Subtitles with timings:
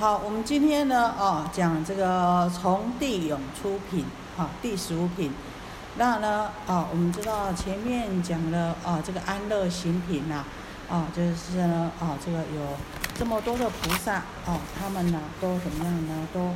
[0.00, 4.04] 好，我们今天呢，哦，讲这个从地涌出品，
[4.36, 5.32] 哈，第十五品。
[5.96, 10.44] 那呢，哦，我们知道前面讲了，哦，这个安乐行品呐，
[10.88, 12.76] 哦，就是呢，哦，这个有
[13.18, 16.28] 这么多的菩萨，哦，他们呢都怎么样呢？
[16.32, 16.54] 都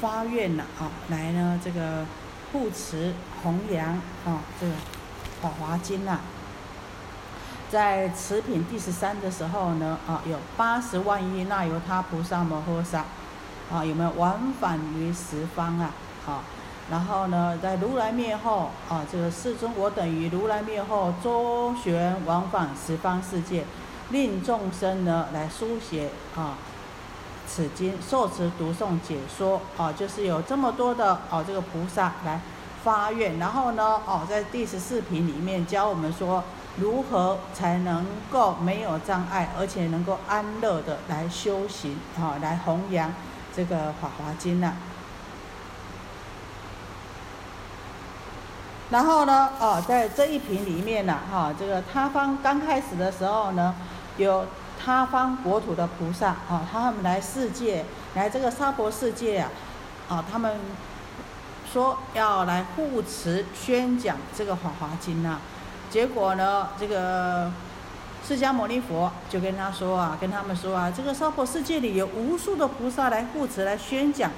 [0.00, 2.06] 发愿了，啊，来呢这个
[2.52, 3.88] 护持弘扬，
[4.24, 4.72] 啊，这个
[5.42, 6.20] 法华经呐。
[7.74, 13.04] 在持品第十三的时候呢，啊，有八十万亿那由他菩萨摩诃萨，
[13.68, 15.90] 啊，有没有往返于十方啊？
[16.24, 16.42] 啊，
[16.88, 23.64] 然后呢，在如来灭后，啊，这个世尊我等于如来灭后周旋往返十方世界，
[24.10, 26.54] 令众生呢来书写啊
[27.48, 32.40] 此经，受持读诵解说，啊，就是有这么多的啊这个菩萨来
[32.84, 36.44] 发愿，然后呢，哦，在第十四品里面教我们说。
[36.76, 43.14] 如何才能够没有障碍，而且能够安乐的来修行，哈，来弘扬
[43.54, 44.74] 这个《法华经》呢？
[48.90, 53.74] 然后呢，哦，在这一品里面呢，哈，这个他方刚开始的时候呢，
[54.16, 54.46] 有
[54.84, 57.84] 他方国土的菩萨，啊，他们来世界，
[58.14, 59.50] 来这个娑婆世界啊，
[60.08, 60.58] 啊，他们
[61.72, 65.38] 说要来护持宣讲这个《法华经》呢。
[65.94, 67.52] 结果呢，这个
[68.26, 74.28] 释迦牟尼佛就跟他说啊，跟他们说啊，这个娑婆世界里有无数的菩萨来护持、来宣讲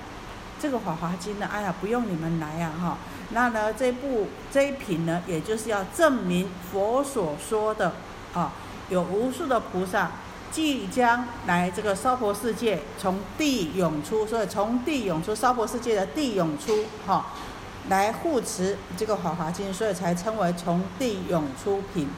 [0.61, 1.49] 这个《法华经》呢。
[1.51, 2.99] 哎呀，不用你们来呀，哈。
[3.31, 7.95] 那呢，这部这一品呢，也就是要证明佛所说的
[8.35, 8.53] 啊，
[8.91, 10.11] 有无数的菩萨
[10.53, 17.25] 即将来这个娑婆世界，从地涌出，所以从地涌出，娑婆世界的地涌出，哈。
[17.89, 22.09] 来护持这个《法华经》，所以才称为从地涌出品。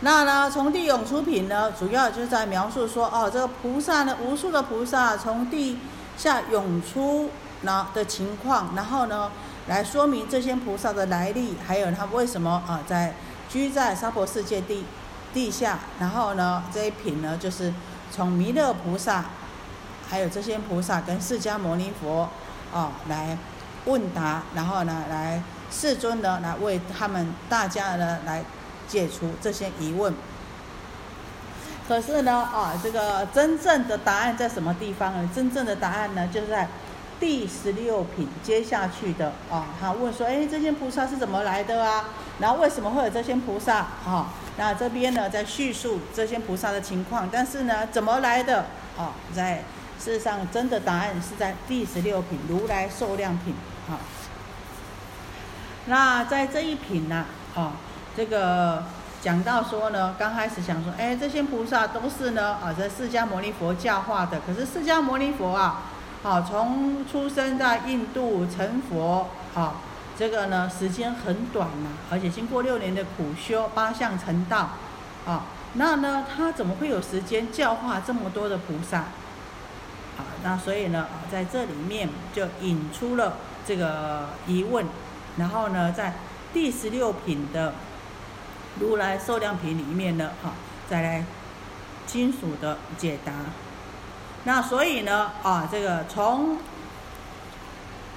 [0.00, 5.78] 那呢，从地涌出品呢，主要就是在描述说，哦，这个菩萨呢，无数的菩萨从地
[6.16, 7.30] 下涌出
[7.62, 9.30] 那的情况，然后呢，
[9.68, 13.14] 来说明这些菩萨的来历，还有他为什么啊，在
[13.48, 14.84] 居在娑婆世界地
[15.32, 15.78] 地下。
[16.00, 17.72] 然后呢，这一品呢，就是
[18.10, 19.24] 从弥勒菩萨，
[20.10, 22.28] 还有这些菩萨跟释迦牟尼佛
[22.74, 23.38] 啊来。
[23.86, 28.42] 问答，然后呢，来世尊呢，来为他们大家呢，来
[28.88, 30.14] 解除这些疑问。
[31.86, 35.28] 可是呢，啊，这个真正的答案在什么地方呢？
[35.34, 36.66] 真正的答案呢，就是在
[37.20, 39.66] 第十六品接下去的啊。
[39.78, 42.06] 他问说，哎，这些菩萨是怎么来的啊？
[42.38, 43.76] 然后为什么会有这些菩萨？
[44.06, 48.64] 啊，那这边呢，在叙述这些菩萨的情况，但是呢，怎么来的？
[48.96, 49.62] 啊，在
[49.98, 53.54] 事实上，真的答案是在第十六品如来受量品。
[53.86, 53.98] 好，
[55.86, 57.72] 那在这一品呢，啊，
[58.16, 58.84] 这个
[59.20, 64.40] 讲到说呢，刚开始想说，哎，这些菩萨都是呢，啊，在释迦牟尼佛教化的。
[64.46, 65.82] 可是释迦牟尼佛啊，
[66.22, 69.82] 好，从出生在印度成佛，好，
[70.18, 74.70] 这个呢时间很短呐，而且经过六年的苦修，八相成道，
[75.26, 75.42] 啊，
[75.74, 79.00] 那呢他怎么会有时间教化这么多的菩萨？
[80.16, 83.34] 好，那所以呢，在这里面就引出了。
[83.66, 84.86] 这个疑问，
[85.36, 86.14] 然后呢，在
[86.52, 87.74] 第十六品的
[88.78, 90.52] 如来受量品里面呢，哈，
[90.88, 91.24] 再来
[92.06, 93.32] 金属的解答。
[94.44, 96.58] 那所以呢，啊，这个从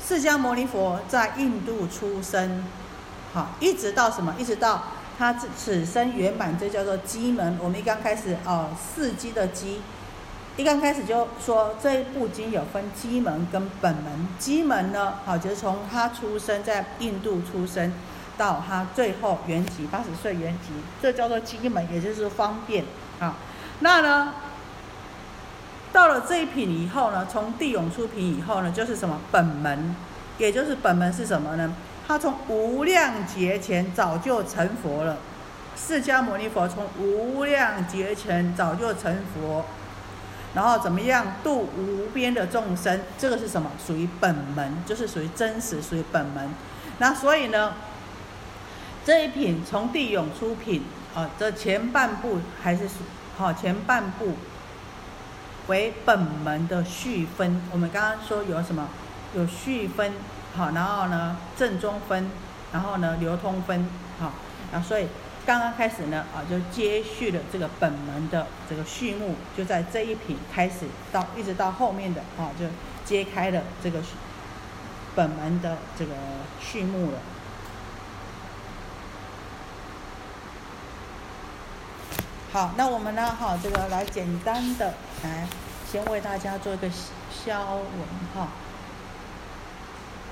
[0.06, 2.64] 释迦牟尼佛在印度出生，
[3.34, 4.36] 好，一直到什么？
[4.38, 4.84] 一直到
[5.18, 7.58] 他此生圆满，这叫做机门。
[7.62, 9.82] 我们一刚开始，哦，四机的机。
[10.58, 17.94] 一刚开始就说这一部经有分基门跟本门，基门呢，好就是从他出生在印度出生，
[18.40, 22.84] 到他最后圆寂八十岁圆寂，这叫做基门，也就是方便
[23.20, 23.36] 啊。
[23.82, 24.34] 那呢，
[25.94, 29.96] 到了这一品以后呢，从地涌出品以后呢，就是什么本门，
[30.40, 31.72] 也就是本门是什么呢？
[32.08, 35.18] 他从无量劫前早就成佛了，
[35.76, 39.64] 释迦牟尼佛从无量劫前早就成佛。
[40.58, 43.00] 然后怎么样度无边的众生？
[43.16, 43.70] 这个是什么？
[43.86, 46.50] 属于本门，就是属于真实，属于本门。
[46.98, 47.76] 那所以呢，
[49.06, 50.82] 这一品从地涌出品
[51.14, 52.96] 啊，这前半部还是属
[53.38, 54.36] 好前半部
[55.68, 57.62] 为本门的序分。
[57.72, 58.90] 我们刚刚说有什么？
[59.36, 60.12] 有序分，
[60.56, 62.32] 好，然后呢正中分，
[62.74, 63.88] 然后呢流通分，
[64.20, 64.34] 好，
[64.74, 65.06] 啊，所以。
[65.48, 72.66] 刚刚开始呢，啊，就接续了这个本门的这个序幕，就在这一品开始到一直到后面的啊，就
[73.06, 74.02] 揭开了这个
[75.16, 76.12] 本门的这个
[76.60, 77.20] 序幕了。
[82.52, 85.48] 好，那我们呢，哈，这个来简单的来
[85.90, 86.90] 先为大家做一个
[87.32, 87.84] 消文
[88.36, 88.50] 哈。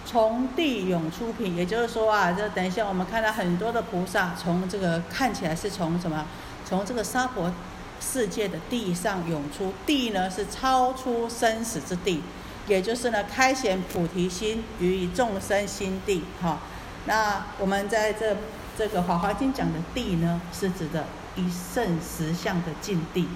[0.05, 6.25] 从地涌出品，也就是说啊，这等一下我们看到很多的菩萨从这个看起来是从什么？
[6.63, 7.51] 从这个娑婆
[7.99, 12.21] 世界的地上涌出，地呢是超出生死之地，
[12.67, 16.59] 也就是呢开显菩提心于众生心地哈。
[17.05, 18.37] 那我们在这
[18.77, 21.05] 这个《法华经》讲的地呢，是指的
[21.35, 23.27] 一圣实相的境地，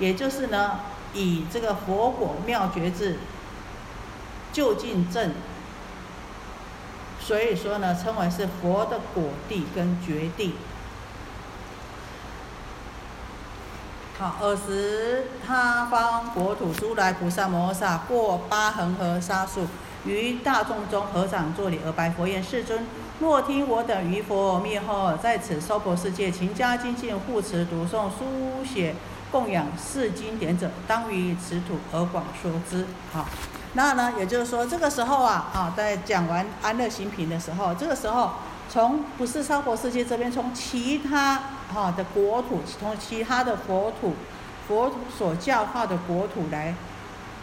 [0.00, 0.80] 也就是呢
[1.14, 3.16] 以这个佛果妙觉智
[4.52, 5.32] 就近正。
[7.26, 10.54] 所以说呢，称为是佛的果地跟觉地。
[14.16, 19.66] 好，尔时他方国土诸来菩萨摩诃萨过八恒河沙数，
[20.04, 22.86] 于大众中合掌作礼而白佛言：世尊，
[23.18, 28.94] 若听我等于佛灭后，在此娑婆世界勤加精进护持读诵书写
[29.32, 32.86] 供养四经典者，当于此土而广说之。
[33.12, 33.26] 好。
[33.76, 38.30] 那呢，也就是说，这个时候啊，啊，在讲完安乐行品的时候，这个时候
[38.70, 41.38] 从不是娑婆世界这边，从其他
[41.72, 44.14] 哈的国土，从其他的佛土，
[44.66, 46.74] 佛所教化的国土来，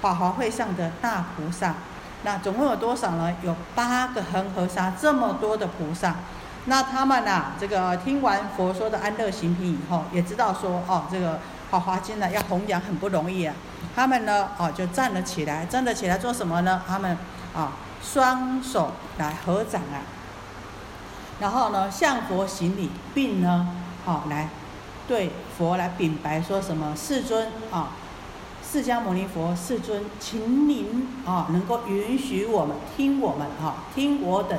[0.01, 1.75] 法华会上的大菩萨，
[2.23, 3.31] 那总共有多少呢？
[3.43, 6.15] 有八个恒河沙，这么多的菩萨，
[6.65, 11.39] 那他们呐，这个听完佛说的安乐行品以后，也知道说，哦，这个。
[11.69, 13.55] 法华经呢，要弘扬很不容易啊。
[13.95, 16.81] 他们呢，哦，就站了起来，站了起来做什么呢？
[16.87, 17.17] 他们
[17.55, 20.01] 啊，双手来合掌啊，
[21.39, 23.67] 然后呢，向佛行礼，并呢，
[24.05, 24.49] 好来
[25.07, 26.95] 对佛来禀白，说什么？
[26.95, 27.91] 世尊啊，
[28.67, 34.57] 释迦牟尼佛，世尊，请您啊，能够允许我们听我们啊，听我等，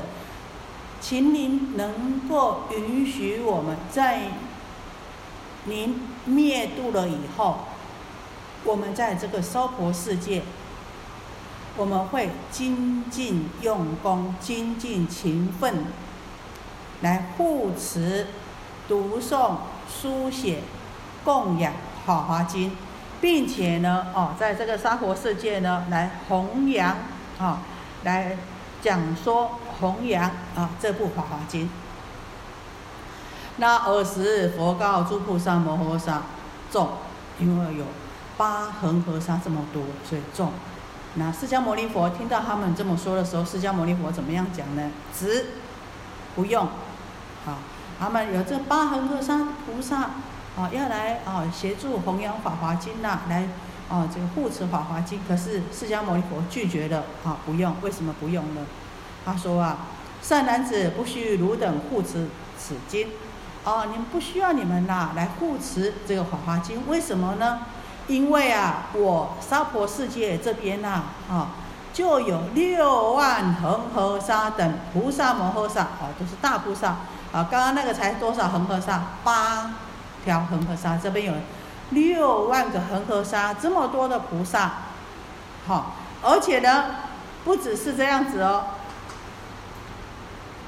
[1.01, 4.21] 请您能够允许我们在。
[5.67, 7.61] 您灭度了以后，
[8.65, 10.43] 我们在这个娑婆世界，
[11.77, 15.85] 我们会精进用功、精进勤奋，
[17.03, 18.27] 来护持、
[18.89, 19.57] 读诵、
[19.89, 20.61] 书写、
[21.23, 21.73] 供养
[22.07, 22.71] 《法华经》，
[23.21, 26.97] 并且呢，哦，在这个娑婆世界呢，来弘扬
[27.39, 27.61] 啊，
[28.05, 28.37] 来
[28.81, 31.67] 讲说弘扬啊这部《法华经》。
[33.57, 36.23] 那尔时，佛告诸菩萨摩诃萨
[36.71, 36.89] 众，
[37.39, 37.85] 因为有
[38.37, 40.53] 八恒河沙这么多，所以重。
[41.15, 44.91] 那释迦牟尼佛听到他们这么说的时候，释迦牟尼佛怎么样讲呢？
[45.17, 45.47] 直
[46.35, 46.67] 不用，
[47.45, 47.59] 好，
[48.01, 50.11] 他们有这八恒河沙菩萨，
[50.57, 53.49] 啊，要来啊协助弘扬法华经呐，来
[53.89, 55.21] 啊这个护持法华经。
[55.29, 58.67] 可是释迦牟尼佛拒绝了，啊，不用，为什么不用呢？
[59.25, 59.79] 他说啊，
[60.21, 62.27] 善男子不须汝等护持
[62.59, 63.07] 此经。
[63.63, 67.61] 哦，你们不需要你们呐来护持这个《法华经》，为什么呢？
[68.07, 71.49] 因为啊，我娑婆世界这边呐，啊，
[71.93, 76.97] 就有六万恒河沙等菩萨摩诃萨，啊，都是大菩萨。
[77.33, 79.03] 啊，刚刚那个才多少恒河沙？
[79.25, 79.73] 八
[80.25, 81.33] 条恒河沙，这边有
[81.91, 84.71] 六万个恒河沙，这么多的菩萨。
[85.67, 86.85] 好，而且呢，
[87.45, 88.67] 不只是这样子哦。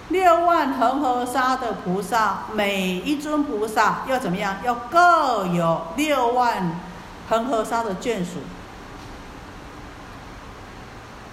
[0.08, 4.56] 六万恒河沙的菩萨，每一尊菩萨要怎么样？
[4.64, 6.72] 要各有六万
[7.28, 8.40] 恒河沙的眷属。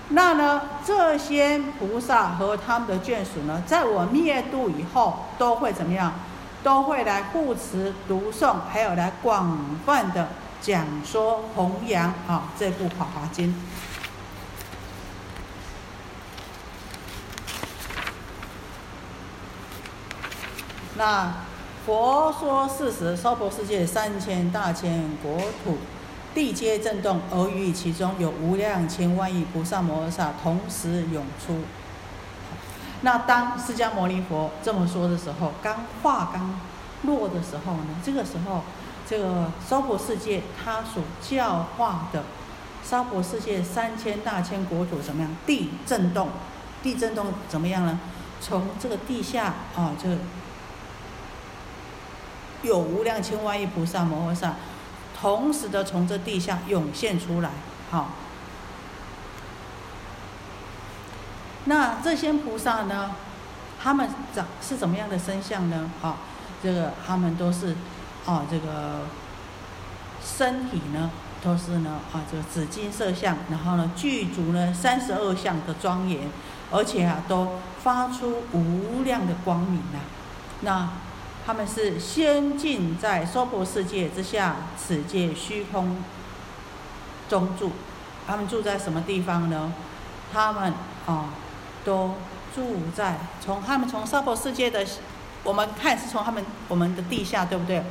[0.10, 6.14] 那呢，这些菩萨和他们的眷属呢，在我灭度以后，都会怎么样？
[6.64, 10.30] 都会来护持、读诵，还有来广泛的
[10.62, 13.50] 讲说、弘扬啊这部《法华经》。
[20.96, 21.34] 那
[21.86, 25.78] 佛说四时，娑婆世界三千大千国土，
[26.34, 31.60] 地皆震动，而于其中有无量千万亿菩萨摩诃萨同时涌出。
[33.02, 36.58] 那当释迦牟尼佛这么说的时候，刚话刚
[37.02, 38.62] 落的时候呢，这个时候，
[39.06, 42.24] 这个娑婆世界他所教化的
[42.82, 45.30] 娑婆世界三千大千国土怎么样？
[45.46, 46.30] 地震动，
[46.82, 48.00] 地震动怎么样呢？
[48.40, 50.18] 从这个地下啊，这。
[52.64, 54.56] 有无量千万亿菩萨摩诃萨，
[55.20, 57.50] 同时的从这地下涌现出来，
[57.92, 58.10] 好。
[61.66, 63.12] 那这些菩萨呢，
[63.82, 65.92] 他们长是怎么样的身相呢？
[66.02, 66.18] 啊，
[66.64, 67.76] 这个他们都是，
[68.26, 69.02] 啊，这个
[70.24, 71.12] 身体呢，
[71.44, 76.30] 都是呢，啊，这个紫金色相，然后呢，具足呢三十二相的庄严，
[76.72, 80.00] 而且啊，都发出无量的光明啊，
[80.62, 80.90] 那。
[81.46, 86.02] 他们是先进在娑婆世界之下，此界虚空
[87.28, 87.72] 中住。
[88.26, 89.74] 他们住在什么地方呢？
[90.32, 90.74] 他们
[91.06, 91.30] 啊，
[91.84, 92.16] 都
[92.56, 94.86] 住在从他们从娑婆世界的，
[95.44, 97.84] 我们看是从他们我们的地下，对不对？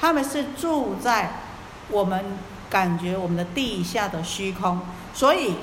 [0.00, 1.40] 他们是住在
[1.88, 2.36] 我们
[2.68, 4.80] 感觉我们的地下的虚空，
[5.14, 5.54] 所以。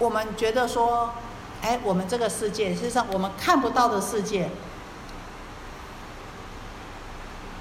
[0.00, 1.14] 我们觉得说，
[1.64, 4.50] 哎，我们这个世界，实际上我们看不到的世界，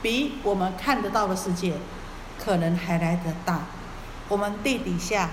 [0.02, 1.76] 比我们看得到的世界
[2.38, 3.62] 可能还来得大。
[4.28, 5.30] 我们地底下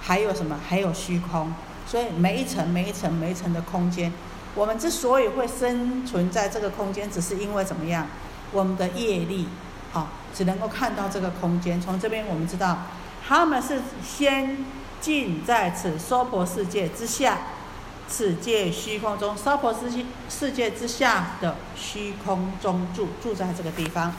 [0.00, 0.60] 还有什么？
[0.68, 1.52] 还有虚空。
[1.88, 4.12] 所以每一层、每一层、每一层的空间，
[4.54, 8.06] 我们之所以会生存在这个空间，只是因为怎么样？
[8.52, 9.48] 我们的业力，
[9.92, 11.80] 啊，只能够看到这个空间。
[11.80, 12.78] 从这边我们知道，
[13.26, 14.64] 他们是先。
[15.00, 17.36] 进在此娑婆世界之下，
[18.08, 24.14] 此界虚空中，娑婆世界世界之下的虚空中住，住在这个地方。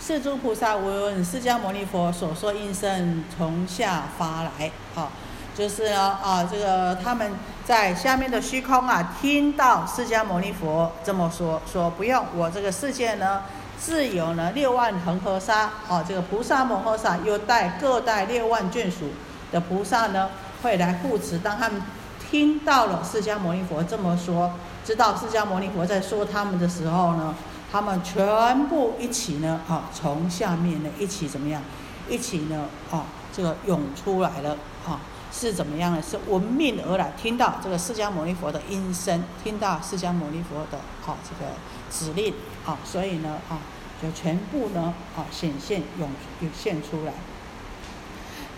[0.00, 5.10] 世诸菩萨闻释迦牟尼佛所说应声从下发来，啊，
[5.54, 7.32] 就是呢啊，这个他们
[7.64, 13.42] 在下面的虚空啊，听到释迦牟尼佛这么说，说不用，我这个世界呢。
[13.78, 19.10] 自有呢六万恒河沙，哦，这个菩萨摩诃萨又带各带六万眷属
[19.52, 20.30] 的菩萨呢，
[20.62, 21.38] 会来护持。
[21.38, 21.82] 当他们
[22.30, 24.52] 听到了释迦牟尼佛这么说，
[24.84, 27.34] 知道释迦牟尼佛在说他们的时候呢，
[27.70, 31.62] 他们全部一起呢，啊，从下面呢一起怎么样？
[32.08, 34.56] 一起呢，啊，这个涌出来了，
[34.86, 35.00] 啊，
[35.32, 36.02] 是怎么样呢？
[36.02, 41.52] 是闻命而来，听到这个释迦牟尼佛的音声，听到释迦牟尼佛的，啊，这个
[41.90, 42.34] 指令。
[42.64, 43.58] 啊，所以呢，啊，
[44.02, 46.08] 就全部呢，啊，显现涌
[46.40, 47.12] 涌现出来。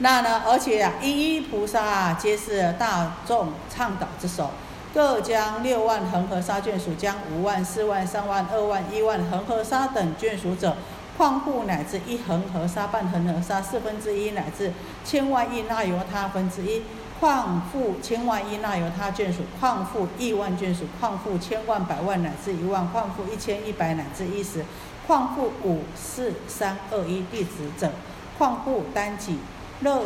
[0.00, 4.50] 那呢，而且啊，一一菩萨啊皆是大众倡导之首，
[4.94, 10.76] 各将六万恒河沙眷属，将五万、四万、三万、二万、一万恒河沙等眷属者，
[11.16, 14.72] 况复乃至一恒河沙、半恒河沙、四分之一乃至
[15.04, 16.82] 千万亿那由他分之一。
[17.18, 24.64] 况复千万亿那由他眷属，况复亿万眷属，况复千万百万乃至一万，况复一千一百乃至一十，
[25.04, 27.90] 况复五四三二一弟子者，
[28.38, 29.40] 况复单己
[29.80, 30.02] 乐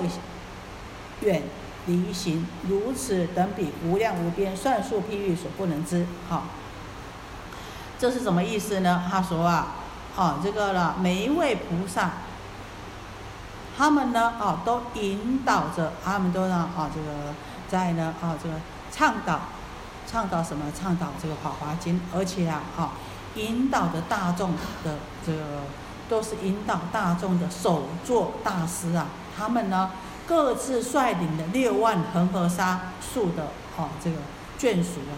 [1.20, 1.42] 远
[1.86, 6.06] 离行，如此等比无量无边，算数譬喻所不能知。
[6.28, 6.44] 好，
[7.98, 9.04] 这是什么意思呢？
[9.10, 9.74] 他说啊，
[10.16, 12.10] 哦，这个了，每一位菩萨。
[13.76, 17.34] 他们呢，哦，都引导着，他们都让，啊，这个
[17.68, 18.56] 在呢，啊，这个
[18.92, 19.40] 倡导，
[20.06, 20.66] 倡导什么？
[20.78, 22.92] 倡导这个《法华经》，而且啊，啊，
[23.36, 24.52] 引导着大众
[24.84, 25.62] 的这个
[26.08, 29.06] 都是引导大众的首座大师啊。
[29.36, 29.90] 他们呢，
[30.26, 34.16] 各自率领的六万恒河沙数的，哦，这个
[34.58, 35.14] 眷属啊。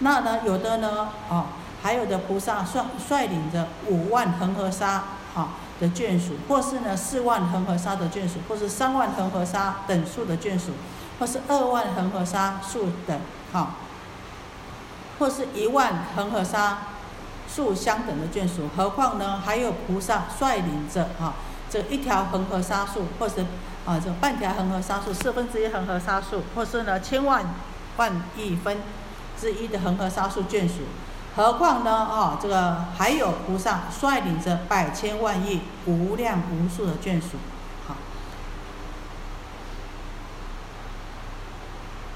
[0.00, 1.46] 那呢，有的呢，哦，
[1.82, 5.48] 还有的菩萨率率领着五万恒河沙，哈。
[5.80, 10.70] 的眷属，或是呢四万恒河沙的眷属，或是三万恒河沙等数的眷属，
[11.18, 13.20] 或是二万恒河沙数等，
[13.52, 13.74] 哈，
[15.18, 16.78] 或是一万恒河沙
[17.48, 18.68] 数相等的眷属。
[18.76, 21.34] 何况呢，还有菩萨率领着哈，
[21.74, 23.44] 这一条恒河沙数，或是
[23.84, 27.52] 啊这半条恒河沙数，四分之一恒河沙数，或是呢千万
[27.96, 28.78] 万亿分
[29.36, 30.82] 之一的恒河沙数眷属。
[31.34, 31.90] 何况呢？
[31.90, 37.38] 啊，这个还有菩萨率领着百千万亿无量无数的眷属，
[37.88, 37.96] 好，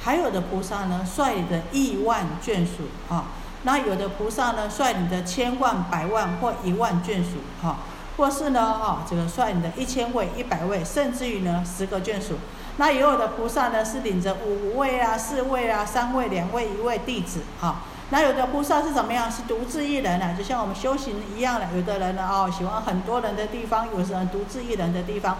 [0.00, 3.24] 还有的菩萨呢率领着亿万眷属，啊，
[3.64, 7.78] 那有的菩萨呢率领着千万百万或一万眷属，哈，
[8.18, 12.34] 或是呢，啊，这个算你的一千位、一百位，甚至于呢十个眷属，
[12.76, 17.76] 那也有的菩萨呢是领着五位啊、四位啊、三位、两位、一位弟子，哈。
[18.10, 19.30] 那有的菩萨是怎么样？
[19.30, 20.34] 是独自一人呢？
[20.36, 21.68] 就像我们修行一样的。
[21.76, 25.38] 有的人呢，哦，喜欢很多人的地方；有的人独自一人的地方。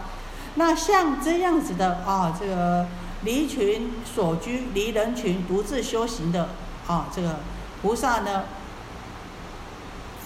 [0.55, 2.87] 那像这样子的啊，这个
[3.23, 6.51] 离群所居、离人群独自修行的
[6.87, 7.41] 啊，这个
[7.81, 8.45] 菩萨呢，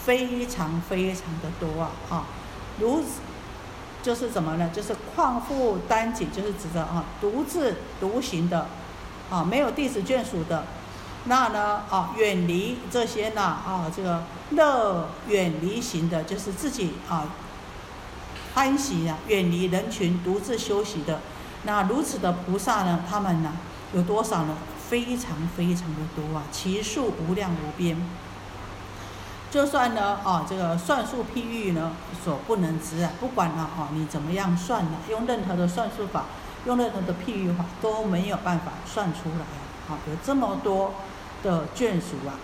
[0.04, 1.90] 非常非常的多啊！
[2.10, 2.24] 啊，
[2.78, 3.04] 如
[4.02, 4.70] 就是怎么呢？
[4.72, 8.66] 就是旷富单己，就是指的啊，独自独行的
[9.30, 10.64] 啊，没有弟子眷属的。
[11.26, 11.82] 那呢？
[11.88, 13.40] 啊，远离这些呢？
[13.40, 17.28] 啊，这个乐远离行的，就是自己啊
[18.54, 21.20] 欢喜啊，远离人群，独自休息的。
[21.62, 23.04] 那如此的菩萨呢？
[23.08, 23.52] 他们呢
[23.94, 24.56] 有多少呢？
[24.90, 27.96] 非常非常的多啊，其数无量无边。
[29.52, 31.92] 就算呢，啊，这个算术譬喻呢，
[32.24, 33.10] 所不能知啊。
[33.20, 34.98] 不管呢，啊，你怎么样算呢？
[35.08, 36.24] 用任何的算术法，
[36.66, 40.00] 用任何的譬喻法，都没有办法算出来啊。
[40.08, 40.92] 有这么多。
[41.42, 42.38] 的眷属啊，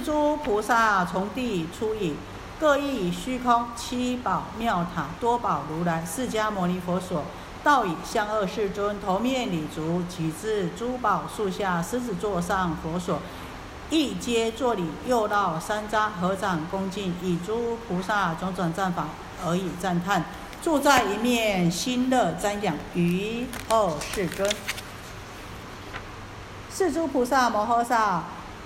[0.00, 2.14] 诸菩萨从地出矣，
[2.58, 7.24] 各以虚空七宝妙塔多宝如来释迦牟尼佛所，
[7.62, 13.20] 道以向二世尊头面礼足，举至珠宝树下狮子座上佛所，
[13.90, 19.08] 一皆作礼，又绕三匝合掌恭敬，以诸菩萨种种赞法
[19.44, 20.24] 而以赞叹，
[20.62, 24.50] 住在一面心乐瞻仰于二世尊。
[26.72, 28.22] 是诸菩萨摩诃萨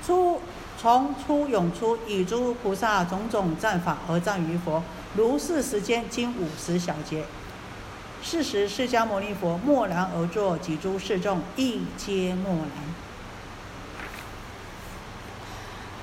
[0.07, 0.41] 出
[0.85, 4.83] 从出涌出，以诸菩萨种种赞法而赞于佛。
[5.14, 7.25] 如是时间经五十小节。
[8.23, 12.69] 是时释迦牟尼佛默然而坐，几诸世众亦皆默然。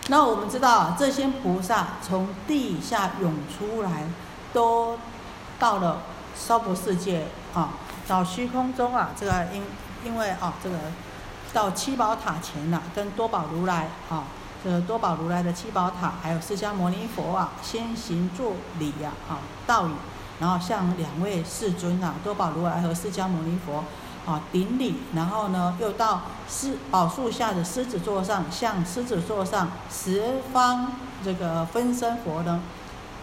[0.08, 4.08] 那我们知道，这些菩萨从地下涌出来，
[4.52, 4.98] 都
[5.60, 6.02] 到了
[6.36, 7.74] 娑婆世界啊，
[8.08, 9.12] 到虚空中啊。
[9.16, 9.62] 这个因
[10.04, 10.76] 因为啊，这个。
[11.54, 14.24] 到七宝塔前了，跟多宝如来啊，
[14.64, 19.92] 这多宝如来的七宝塔，还有释迦牟尼佛啊，先行作礼呀，啊，道语，
[20.40, 23.84] 然后向两位世尊啊，多宝如来和释迦牟尼佛
[24.32, 30.92] 啊顶礼，然后呢，又到狮宝树下的狮子座上，向狮子座上十方
[31.24, 32.62] 这个分身佛呢，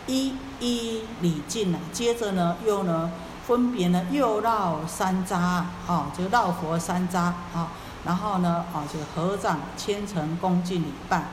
[0.09, 3.13] 一一礼敬了，接着呢，又呢，
[3.47, 7.69] 分别呢，又绕三匝啊，就绕佛三匝啊。
[8.05, 11.25] 然后呢，啊，就合掌虔诚恭敬礼拜，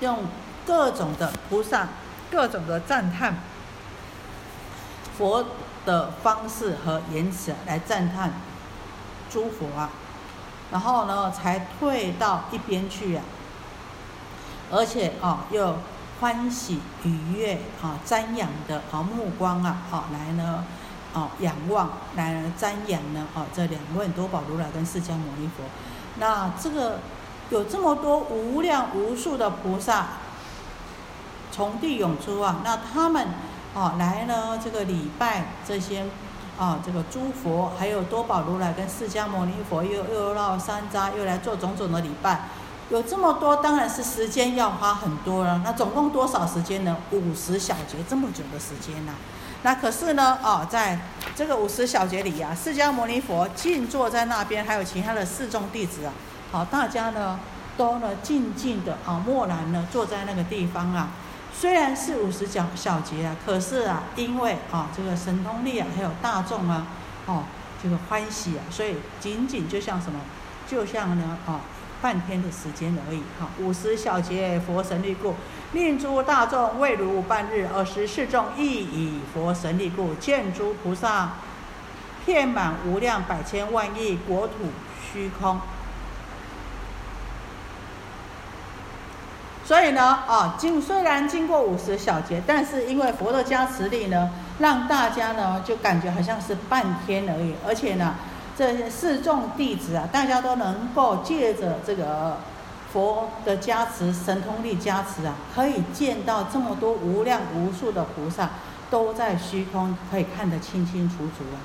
[0.00, 0.24] 用
[0.66, 1.88] 各种的菩萨、
[2.30, 3.38] 各种的赞叹
[5.16, 5.44] 佛
[5.84, 8.32] 的方式和言辞来赞叹
[9.30, 9.90] 诸佛啊，
[10.72, 13.22] 然后呢，才退到一边去啊，
[14.72, 15.76] 而且啊，又
[16.20, 20.64] 欢喜愉悦啊，瞻仰的啊目光啊，啊来呢。
[21.14, 23.26] 哦，仰望来瞻仰呢？
[23.34, 25.62] 哦，这两位多宝如来跟释迦牟尼佛，
[26.18, 26.98] 那这个
[27.50, 30.06] 有这么多无量无数的菩萨
[31.52, 33.28] 从地涌出啊，那他们
[33.74, 36.04] 哦来呢这个礼拜这些
[36.58, 42.48] 啊这个诸佛，还有多宝如来跟释迦牟尼佛，又又绕山楂，又来做种种的礼拜，
[42.90, 45.60] 有这么多，当然是时间要花很多了。
[45.64, 46.96] 那总共多少时间呢？
[47.12, 49.12] 五十小节，这么久的时间呢？
[49.64, 50.98] 那可是呢，哦，在
[51.34, 56.12] 这个五十小节里呀，释迦牟尼佛静坐在那边，还有其他的四众弟子啊，
[56.52, 57.40] 好，大家呢
[57.74, 61.08] 都呢静静的啊，默然呢坐在那个地方啊。
[61.58, 66.86] 虽然是五十小小节啊，可是啊，因为啊这个神通力啊，还有大众啊，
[67.24, 67.44] 哦
[67.82, 70.20] 这个欢喜啊，所以仅仅就像什么，
[70.68, 71.58] 就像呢，啊。
[72.04, 73.48] 半天的时间而已，哈！
[73.58, 75.34] 五十小节佛神力故，
[75.72, 81.36] 令诸大众未如半日；而十世众亦以佛神力故，见诸菩萨
[82.26, 84.54] 遍满无量百千万亿国土
[85.02, 85.58] 虚空。
[89.64, 98.14] 所以呢，啊，经虽然经过五十小节，但是因为佛的加持力呢，让大家呢就感觉好像是半天而已，而且呢。
[98.56, 102.36] 这些四众弟子啊，大家都能够借着这个
[102.92, 108.50] 佛的加持、神通力加持啊，可以见到这么多无量无数的菩萨
[108.90, 111.58] 都在虚空，可以看得清清楚楚啊。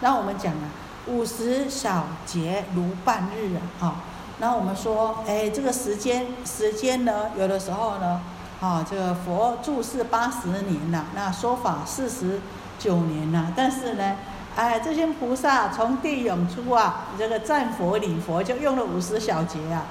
[0.00, 0.70] 那我们讲啊，
[1.06, 3.96] 五十小节如半日啊，啊，
[4.38, 8.22] 那我们说，哎，这个时间时间呢，有的时候呢，
[8.62, 12.40] 啊，这个佛住世八十年呐，那说法四十
[12.78, 14.16] 九年呐，但是呢。
[14.54, 19.86] 哎，这些菩萨从地涌出啊，这个赞佛礼佛就用了五十小节啊，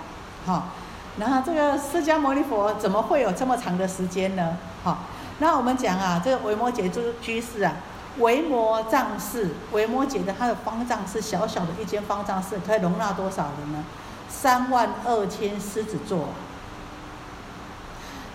[0.46, 0.70] 好，
[1.18, 4.58] 然后这个释迦牟尼佛怎么会有这么长的时间呢？
[4.84, 5.00] 好，
[5.40, 7.74] 那我们讲啊，这个维摩诘居居士啊，
[8.20, 13.84] 维摩藏寺，维摩诘的他的方丈是小小的一间方丈室，可以容纳多少人呢？
[14.30, 16.30] 三万二千狮子座，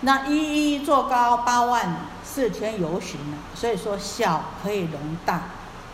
[0.01, 5.43] 那一一座高八万四千游巡呢，所以说小可以容大。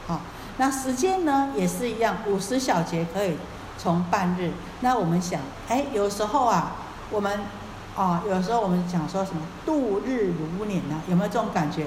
[0.06, 0.20] 好，
[0.58, 3.38] 那时间呢也是一样，五十小节可以
[3.78, 4.52] 从半日。
[4.82, 5.40] 那我们想，
[5.70, 6.74] 哎，有时候啊，
[7.10, 7.40] 我们
[7.96, 11.02] 啊，有时候我们想说什么度日如年呢？
[11.08, 11.86] 有没有这种感觉？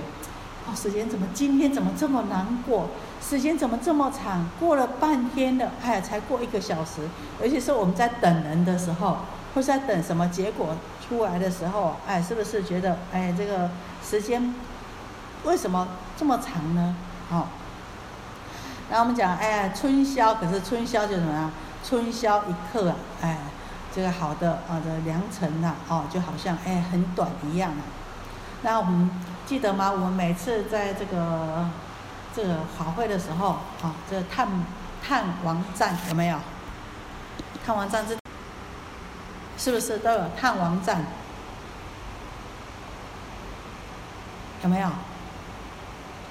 [0.67, 2.89] 哦，时间怎么今天怎么这么难过？
[3.21, 4.49] 时间怎么这么长？
[4.59, 7.03] 过了半天了，哎，才过一个小时。
[7.43, 9.19] 尤其是我们在等人的时候，
[9.55, 10.75] 或是在等什么结果
[11.07, 13.71] 出来的时候，哎，是不是觉得哎，这个
[14.03, 14.55] 时间
[15.45, 16.97] 为什么这么长呢？
[17.29, 17.49] 好。
[18.89, 21.51] 那我们讲，哎，春宵，可是春宵就怎么样？
[21.85, 23.39] 春宵一刻啊，哎，
[23.95, 27.83] 这个好的啊的良辰呐，哦，就好像哎很短一样啊。
[28.63, 29.11] 那我们
[29.45, 29.91] 记得吗？
[29.91, 31.69] 我们每次在这个
[32.35, 34.49] 这个法会的时候，啊，这探
[35.07, 36.39] 探王站有没有？
[37.65, 38.17] 探王站是
[39.59, 41.05] 是不是都有探王站？
[44.63, 44.89] 有没有？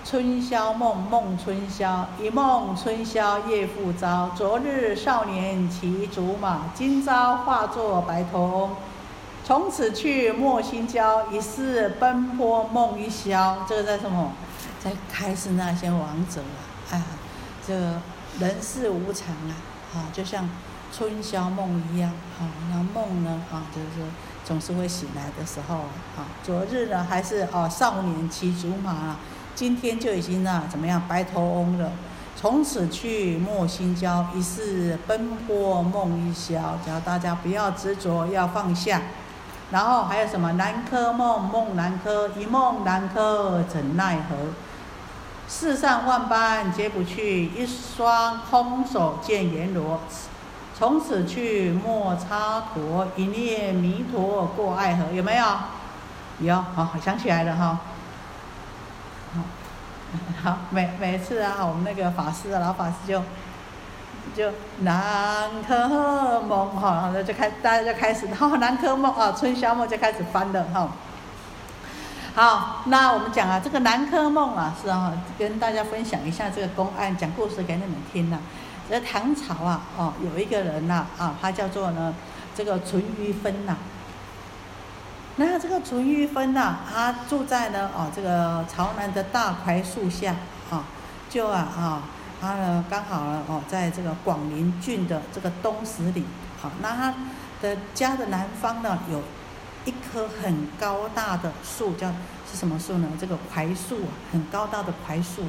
[0.05, 4.29] 春宵梦梦春宵，一梦春宵夜复朝。
[4.35, 8.69] 昨日少年骑竹马，今朝化作白头翁。
[9.43, 13.65] 从此去莫心焦，一世奔波梦一宵。
[13.67, 14.31] 这个在什么？
[14.79, 16.39] 在开始那些王者
[16.91, 16.93] 啊！
[16.93, 17.03] 啊，
[17.65, 17.99] 这个
[18.37, 19.57] 人世无常啊！
[19.95, 20.47] 啊，就像
[20.95, 22.45] 春宵梦一样啊。
[22.69, 23.41] 那梦呢？
[23.51, 24.07] 啊，就是
[24.45, 25.77] 总是会醒来的时候
[26.15, 26.29] 啊。
[26.43, 29.15] 昨日呢，还是哦少年骑竹马。
[29.55, 31.89] 今天就已经呢，怎么样白头翁了？
[32.35, 36.77] 从此去莫心焦，一世奔波梦一宵。
[36.85, 39.01] 叫大家不要执着，要放下。
[39.71, 40.51] 然后还有什么？
[40.51, 44.35] 南柯梦，梦南柯，一梦南柯怎奈何？
[45.47, 50.01] 世上万般皆不去，一双空手见阎罗。
[50.77, 55.05] 从此去莫蹉跎，一念弥陀过爱河。
[55.13, 55.45] 有没有？
[56.41, 57.79] 有，好，想起来了哈。
[60.43, 63.21] 好，每每次啊，我们那个法师啊，老法师就
[64.35, 70.89] 就南柯梦哈，那就开大家就开始，然后南柯梦啊，春宵梦就开始翻了哈。
[72.35, 78.37] 好，那我们讲啊，这个南柯梦啊，是啊，跟大家分享一下这个公案，讲故事给你们听呐。
[78.89, 82.13] 在唐朝啊，哦，有一个人呐，啊，他叫做呢，
[82.53, 83.75] 这个淳于芬呐。
[85.37, 90.33] 那这个淳于芬呢，他住在呢哦这个朝南的大槐树下
[90.69, 90.85] 啊，
[91.29, 92.03] 就啊啊，
[92.39, 96.23] 他呢刚好呢哦在这个广陵郡的这个东十里，
[96.61, 97.13] 好，那他
[97.61, 99.21] 的家的南方呢有
[99.83, 102.07] 一棵很高大的树，叫
[102.49, 103.09] 是什么树呢？
[103.19, 105.43] 这个槐树，很高大的槐树。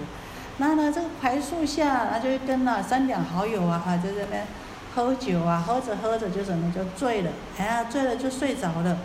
[0.58, 4.44] 那呢这个槐树下，他就跟了三两好友啊啊在这边
[4.96, 8.98] 喝酒啊，喝着喝着就什么就醉了，哎呀醉了就睡着了。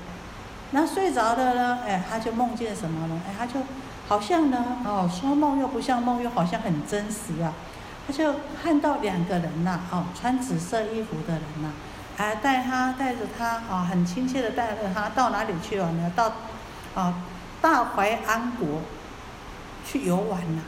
[0.71, 1.79] 那睡着的呢？
[1.85, 3.21] 哎，他就梦见什么呢？
[3.27, 3.59] 哎，他就
[4.07, 7.53] 好像呢，哦，说梦又不像梦，又好像很真实啊。
[8.07, 11.71] 他就看到两个人呐，哦，穿紫色衣服的人呐，
[12.17, 16.11] 哎，带他带着他，哦，很亲切的带着他到哪里去了呢？
[16.15, 16.31] 到，
[16.95, 17.13] 啊，
[17.61, 18.81] 大淮安国
[19.85, 20.61] 去游玩了。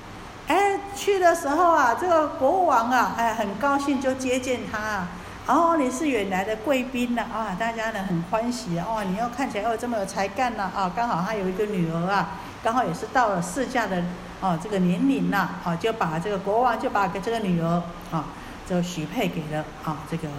[0.48, 5.08] 哎，去的时候啊，这个国王啊，哎，很高兴就接见他。
[5.46, 12.30] 哦，你是远来的贵宾呐，啊，大家呢很欢喜啊，哇，你又看起来又这么有才干呐，啊，刚好他有一个女儿啊，
[12.64, 14.02] 刚好也是到了试嫁的
[14.40, 18.24] 哦这个年龄呐，啊，就把这个国王就把给这个女儿啊，
[18.66, 20.30] 就许配给了啊这个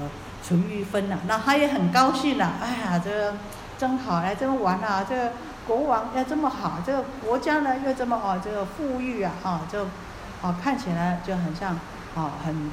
[0.42, 3.34] 淳于芬呐，那他也很高兴呐，哎呀，这个
[3.76, 5.32] 真好，来这么玩啊，这个
[5.66, 9.84] 国王要这么好，这个国家呢又这么哦这个富裕啊，啊，就
[10.40, 11.78] 哦看起来就很像
[12.16, 12.70] 啊很。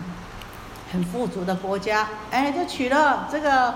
[0.91, 3.73] 很富足的国家，哎，就娶了这个，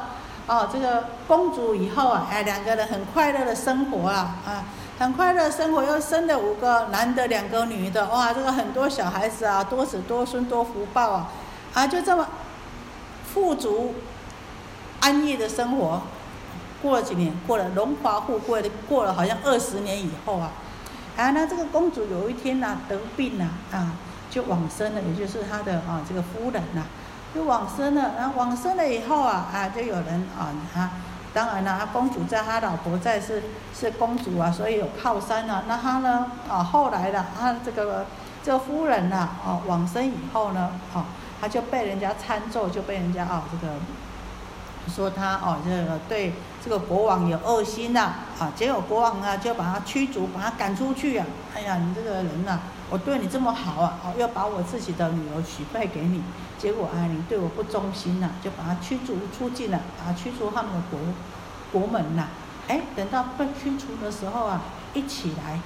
[0.48, 4.66] 哦，这个公主以后啊，哎，两个人很快乐的生活啊，啊，
[5.00, 11.32] 很快乐生活，又生了五个男的，两个女的，哇，这个很多小孩子啊，多子多孙多福报啊，
[11.74, 12.28] 啊，就这么
[13.34, 13.96] 富足
[15.00, 16.02] 安逸的生活，
[16.82, 20.52] 过了几年，过了荣华富贵的，过了好像二十年以后啊，
[21.16, 23.94] 啊，那这个公主有一天呢得病了啊，
[24.30, 26.84] 就往生了，也就是她的啊这个夫人呐。
[27.36, 30.90] 就往生了，然后往生了以后啊，啊，就有人啊，他
[31.34, 33.44] 当然了，他公主在，他老婆在，是
[33.78, 35.66] 是公主啊，所以有靠山啊。
[35.68, 38.06] 那他呢，啊，后来的他这个
[38.42, 41.04] 这个夫人呐，哦，往生以后呢，哦，
[41.42, 43.74] 他就被人家参奏，就被人家啊，这个
[44.88, 51.26] 说他哦，这个对这个国王有恶心呐，啊，结果国王啊就把他驱逐，把他赶出去啊。
[51.54, 56.22] 哎呀，你这个人呐，我对你这么好啊，哦，要把我自己的女儿许配给你。
[56.58, 61.00] 结果啊，你对我不忠心呐，就把他驱逐出境了，啊驱逐他们的国
[61.72, 62.28] 国门呐。
[62.68, 64.62] 哎，等到被驱逐的时候啊，
[64.94, 65.60] 一起来，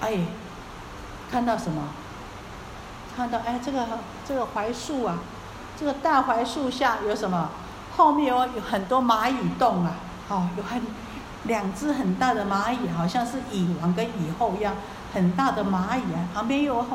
[0.00, 0.18] 哎，
[1.30, 1.88] 看到什么？
[3.16, 3.86] 看到哎，这个
[4.26, 5.18] 这个槐树啊，
[5.78, 7.50] 这个大槐树下有什么？
[7.96, 9.96] 后面有有很多蚂蚁洞啊，
[10.28, 10.80] 哦，有很
[11.44, 14.74] 两只很大的蚂蚁，好像是蚁王跟蚁后一样，
[15.12, 16.86] 很大的蚂蚁啊，旁边又有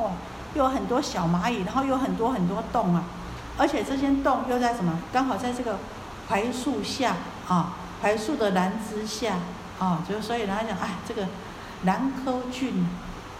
[0.55, 3.03] 又有很多小蚂蚁，然后有很多很多洞啊。
[3.57, 4.99] 而且这些洞又在什么？
[5.11, 5.77] 刚好在这个
[6.29, 7.15] 槐树下
[7.47, 9.35] 啊，槐树的兰枝下
[9.79, 11.27] 啊，就所以他讲，哎，这个
[11.81, 12.87] 南柯郡，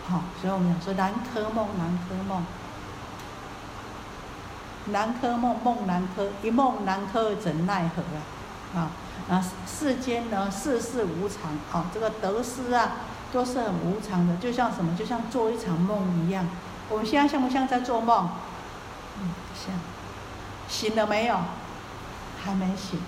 [0.09, 2.43] 好，所以我们讲说南柯梦，南柯梦，
[4.85, 8.01] 南柯梦梦南柯，一梦南柯怎奈何
[8.79, 8.89] 啊？
[9.29, 12.91] 啊，啊，世间呢世事无常，啊，这个得失啊
[13.31, 14.95] 都是很无常的，就像什么？
[14.97, 16.47] 就像做一场梦一样。
[16.89, 18.29] 我们现在像不像在做梦？
[19.19, 19.73] 嗯，像。
[20.69, 21.37] 醒了没有？
[22.43, 22.99] 还没醒。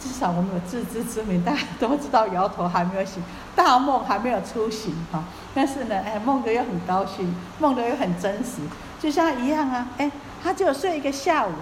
[0.00, 3.22] 至少我们有自知之明，大家都知道摇头还没有醒，
[3.56, 5.24] 大梦还没有初醒哈。
[5.54, 8.60] 但是呢，哎，梦的又很高兴，梦的又很真实，
[9.00, 10.10] 就像一样啊，哎，
[10.42, 11.52] 他就睡一个下午，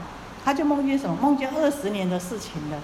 [0.44, 1.16] 他就梦见什么？
[1.20, 2.78] 梦见二十年的事情了。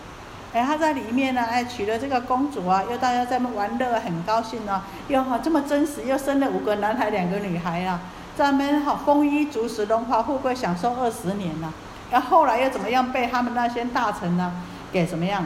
[0.53, 8.01] 哎，他在里面呢，哎，娶了这个公主啊，又大家在那玩乐，很高兴呢，又哈这么真实，又生了五个男孩，两个女孩啊，
[8.37, 11.73] 在那边好丰衣足食，荣华富贵，享受二十年呢。
[12.11, 13.13] 然后来又怎么样？
[13.13, 14.55] 被他们那些大臣呢，
[14.91, 15.45] 给怎么样？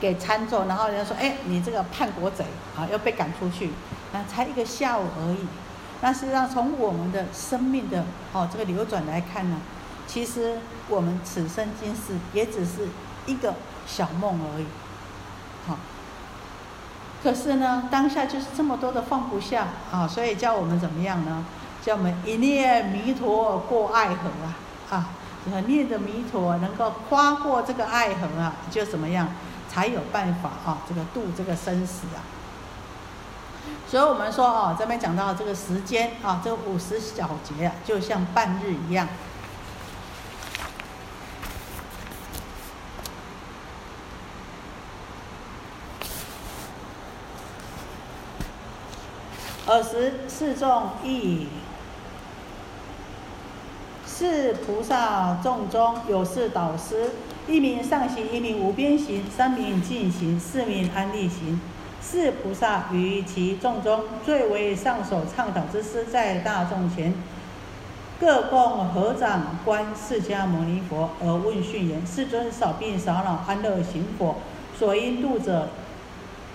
[0.00, 2.44] 给参奏，然后人家说：“哎，你这个叛国贼
[2.76, 3.70] 啊，要被赶出去。”
[4.12, 5.46] 那才一个下午而已。
[6.02, 9.56] 那实际上从我们的生命的哦这个流转来看呢，
[10.06, 10.58] 其实
[10.88, 12.88] 我们此生今世也只是
[13.26, 13.54] 一个
[13.86, 14.66] 小梦而已。
[15.66, 15.76] 好，
[17.22, 21.44] 可是呢，当下就是这么多的放不下啊，所以叫我们怎么样呢？
[21.82, 24.56] 叫我们一念弥陀过爱河啊
[24.90, 25.10] 啊！
[25.66, 29.28] 念着弥陀，能够跨过这个爱河啊，就怎么样，
[29.68, 32.24] 才有办法啊，这个度这个生死啊。
[33.86, 39.06] 所以我们说哦，这边讲到这个时间啊，这五十小节啊，就像半日一样。
[49.74, 51.48] 二十四众一。
[54.06, 57.10] 四菩萨众中有四导师：
[57.48, 61.60] 一名上行，一名无边行，三名进行，四名安立行。
[62.00, 67.12] 是菩萨于其众中最为上首倡导之师，在大众前
[68.20, 74.36] 各供合掌观释迦牟尼佛，而问讯言：“世尊，少病少恼，安乐行佛，
[74.78, 75.70] 所应度者，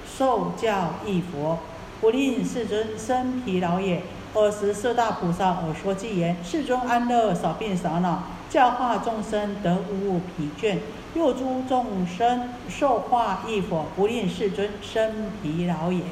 [0.07, 1.59] 受教益佛，
[2.01, 10.77] 不令世尊生疲劳也。”二十，四大菩萨耳说偈言：“世尊安乐，少病少恼，教化众生得无疲倦。
[11.15, 16.03] 又诸众生受化亦否，不令世尊生疲劳也。”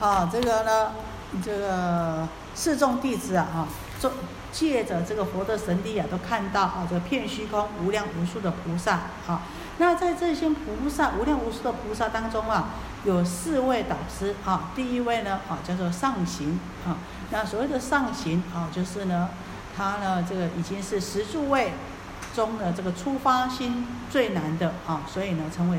[0.00, 0.92] 啊，这个呢，
[1.44, 3.68] 这个四众弟子啊，啊，
[4.00, 4.08] 借
[4.52, 8.92] 借着这个佛的神力啊，都看到啊，这片虚空无量无数的菩萨
[9.26, 9.42] 啊。
[9.76, 12.70] 那在这些菩萨无量无数的菩萨当中啊。
[13.06, 16.98] 有四位导师啊，第一位呢啊叫做上行啊，
[17.30, 19.28] 那所谓的上行啊，就是呢，
[19.76, 21.72] 他呢这个已经是十诸位
[22.34, 25.78] 中的这个出发心最难的啊，所以呢称为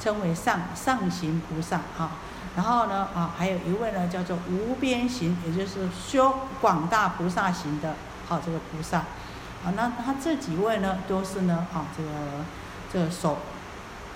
[0.00, 2.10] 称为上上行菩萨啊。
[2.56, 7.90] 然后呢啊还有一位呢叫做无边行，也就是修广大菩萨行的
[8.28, 12.10] 啊这个菩萨啊，那他这几位呢都是呢啊这个
[12.92, 13.38] 这个首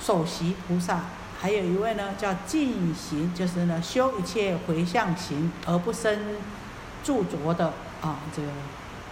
[0.00, 0.98] 首席菩萨。
[1.40, 6.36] 还有一位呢，叫净行，就是呢修一切回向行而不生
[7.02, 7.72] 著着的
[8.02, 8.48] 啊，这个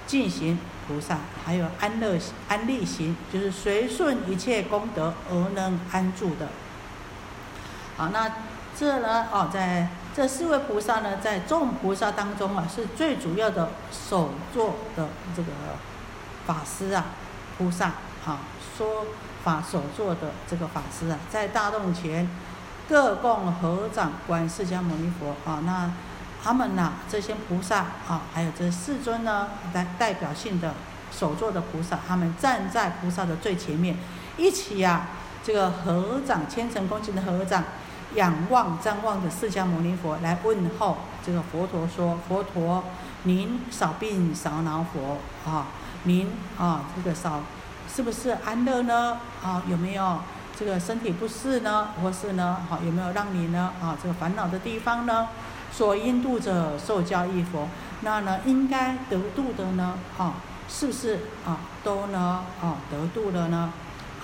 [0.07, 6.49] 净行菩萨；还有安乐安利行，就是随顺一切功德而能安住的。
[7.97, 8.31] 好，那
[8.79, 15.49] 这呢，哦，在这四位菩萨呢，在众菩萨当中啊，是最主要的首座的这个
[16.47, 17.07] 法师啊，
[17.57, 17.87] 菩萨
[18.27, 18.41] 啊，
[18.77, 19.07] 说。
[19.49, 22.29] 法所做的这个法师啊，在大洞前
[22.87, 25.91] 各供合掌观释迦牟尼佛啊，那
[26.45, 30.75] 他们呐，这些菩萨啊，还有这四尊呢，代代表性的
[31.11, 33.97] 所做的菩萨，他们站在菩萨的最前面，
[34.37, 35.07] 一起呀，
[35.43, 37.65] 这个合掌虔诚恭敬的合掌，
[38.17, 42.85] 仰望张望着释迦牟尼佛来问候这个佛陀说：“佛陀，
[43.23, 45.17] 您少病少恼佛
[45.51, 45.69] 啊，
[46.03, 47.41] 您啊，这个少。”
[47.95, 49.19] 是不是安乐呢？
[49.43, 50.19] 啊，有没有
[50.59, 51.89] 这个身体不适呢？
[52.03, 52.59] 或是呢？
[52.69, 53.73] 好，有没有让你呢？
[53.83, 55.29] 啊，这个烦恼的地方呢？
[55.71, 57.69] 所应度者受教益佛，
[58.01, 59.95] 那呢应该得度的呢？
[60.17, 60.35] 啊，
[60.69, 61.59] 是不是啊？
[61.85, 62.43] 都呢？
[62.63, 63.73] 啊，得度了呢？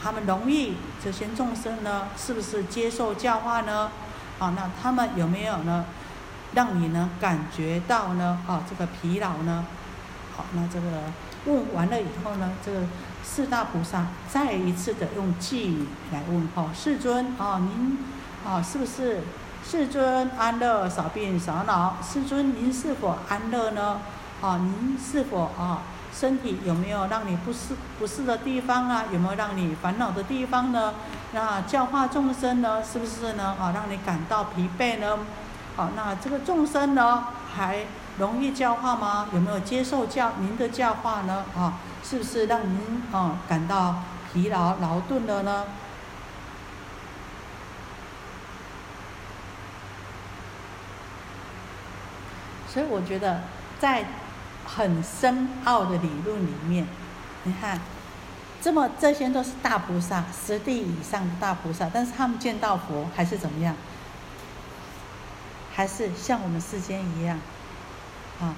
[0.02, 2.08] 他们容易这些众生呢？
[2.16, 3.90] 是不是接受教化呢？
[4.38, 5.84] 啊，那他们有没有呢？
[6.54, 8.38] 让你呢感觉到呢？
[8.46, 9.64] 啊，这个疲劳呢？
[10.36, 10.86] 好，那这个
[11.46, 12.52] 问完了以后呢？
[12.64, 12.80] 这个。
[13.26, 17.98] 四大菩萨再一次的用寄语来问候世尊啊，您
[18.46, 19.22] 啊是不是
[19.64, 21.96] 世尊安乐少病少恼？
[22.02, 23.98] 世尊您是否安乐呢？
[24.42, 25.82] 啊，您是否啊
[26.14, 29.04] 身体有没有让你不适不适的地方啊？
[29.10, 30.92] 有没有让你烦恼的地方呢？
[31.32, 33.56] 那教化众生呢，是不是呢？
[33.58, 35.18] 啊，让你感到疲惫呢？
[35.76, 37.24] 好，那这个众生呢，
[37.56, 37.86] 还
[38.18, 39.28] 容易教化吗？
[39.32, 41.44] 有没有接受教您的教化呢？
[41.56, 41.74] 啊？
[42.02, 45.64] 是不是让您啊感到疲劳劳顿了呢？
[52.68, 53.40] 所以我觉得，
[53.78, 54.04] 在
[54.66, 56.86] 很深奥的理论里面，
[57.44, 57.80] 你看，
[58.60, 63.76] 这么这些都是大菩萨，十地以上的大菩萨，但是他们见到佛还是怎么样？
[65.72, 67.38] 还是像我们世间一样，
[68.40, 68.54] 啊，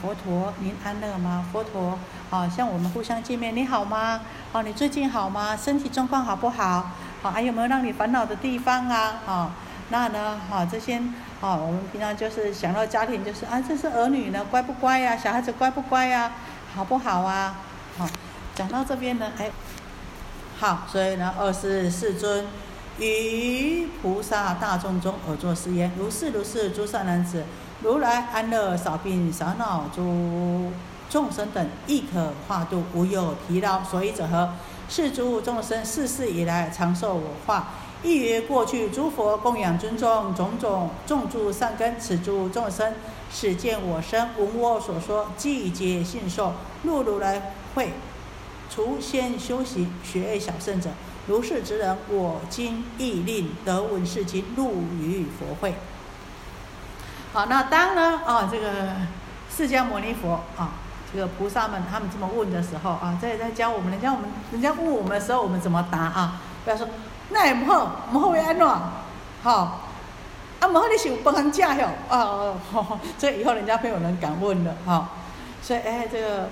[0.00, 1.44] 佛陀您安乐吗？
[1.52, 1.98] 佛陀，
[2.30, 4.20] 啊，像我们互相见面，你好吗？
[4.52, 5.56] 啊，你最近好吗？
[5.56, 6.90] 身体状况好不好？
[7.22, 9.20] 啊，还有没有让你烦恼的地方啊？
[9.26, 9.50] 啊，
[9.90, 10.40] 那呢？
[10.50, 10.96] 啊，这些，
[11.40, 15.16] 啊，我们平常就是想到家庭，就是啊，这是儿女呢，乖不乖呀？
[15.16, 16.32] 小孩子乖不乖呀？
[16.74, 17.56] 好不好啊？
[17.98, 18.06] 好。
[18.54, 19.50] 讲到这边呢，哎，
[20.58, 22.44] 好，所以呢，二十世尊
[22.98, 27.44] 于菩萨大众中而作是言：如是如是，诸善男子，
[27.82, 30.70] 如来安乐少病少恼诸
[31.10, 33.82] 众生等，亦可化度，无有疲劳。
[33.82, 34.50] 所以者何？
[34.88, 37.70] 是诸众生世世以来常受我化，
[38.04, 42.94] 亦于过去诸佛供养尊重种种种诸善根，此诸众生
[43.32, 46.52] 始见我身，闻我所说，即皆信受，
[46.84, 47.90] 入如来会。
[48.70, 50.90] 除先修行学小圣者，
[51.26, 55.74] 如是之人，我今亦令得闻是经，入于佛会。
[57.32, 58.68] 好，那当呢啊，这个
[59.50, 60.70] 释迦牟尼佛啊，
[61.12, 66.40] 这个菩萨们他们这么问的时候啊，在在教我们，人家我们人家问我们的时候，我们怎么答啊？
[66.64, 66.86] 不要说
[67.30, 68.66] 那也不好，不好会安怎？
[69.42, 69.80] 好，
[70.60, 72.54] 啊，不好你是有帮人家哟啊，
[73.18, 75.08] 这以后人家没有人敢问了哈。
[75.62, 76.48] 所以哎，这个。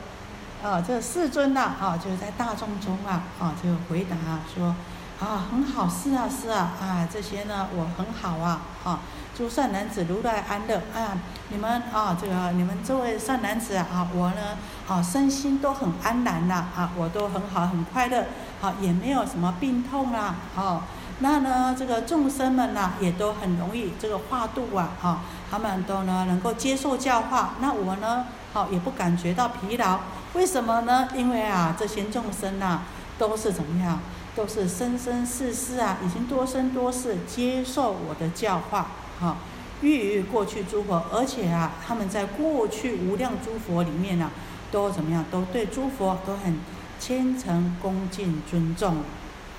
[0.63, 4.15] 啊，这个世尊呐，啊，就是在大众中啊，啊，这个回答
[4.55, 4.75] 说，
[5.19, 9.01] 啊，很好，是啊，是啊，啊，这些呢，我很好啊，啊，
[9.41, 11.17] 诸善男子如来安乐，啊，
[11.49, 18.27] 你们啊，这个你们这位善男子啊，我呢，啊，身心都很安然呐，啊，我都很好，很快乐，
[18.61, 20.83] 啊，也没有什么病痛啊，啊，
[21.21, 30.01] 那呢，这个众生们呐，也都很容易这个化度啊，啊，他们都呢能够接受教化，那我呢，好，也不感觉到疲劳。
[30.35, 31.09] 为什么呢？
[31.15, 32.83] 因为啊，这些众生呐，
[33.17, 34.01] 都是怎么样？
[34.37, 38.87] 都是生生世世啊，已经多生多世接受我的教化，
[39.21, 39.37] 哈，
[39.83, 44.31] 欲于过去诸佛，而且啊，他们在过去无量诸佛里面呢，
[44.73, 45.25] 都怎么样？
[45.31, 46.59] 都对诸佛都很
[46.99, 49.03] 虔诚、恭敬、尊重，